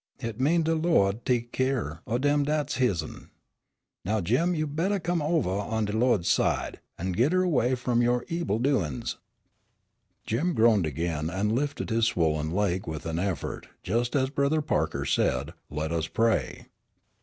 Hit 0.17 0.39
mean 0.41 0.63
de 0.63 0.73
Lawd 0.73 1.25
tek 1.25 1.51
keer 1.51 1.99
o' 2.07 2.17
dem 2.17 2.43
dat's 2.43 2.77
his'n. 2.77 3.29
Now 4.03 4.19
Jim, 4.19 4.55
you 4.55 4.65
bettah 4.65 4.99
come 4.99 5.21
ovah 5.21 5.69
on 5.69 5.85
de 5.85 5.93
Lawd's 5.93 6.27
side, 6.27 6.79
an' 6.97 7.11
git 7.11 7.33
erway 7.35 7.73
f'om 7.77 8.01
yo' 8.01 8.21
ebil 8.27 8.57
doin's." 8.57 9.17
Jim 10.25 10.55
groaned 10.55 10.87
again, 10.87 11.29
and 11.29 11.51
lifted 11.53 11.91
his 11.91 12.07
swollen 12.07 12.49
leg 12.49 12.87
with 12.87 13.05
an 13.05 13.19
effort 13.19 13.67
just 13.83 14.15
as 14.15 14.31
Brother 14.31 14.63
Parker 14.63 15.05
said, 15.05 15.53
"Let 15.69 15.91
us 15.91 16.07
pray." 16.07 16.65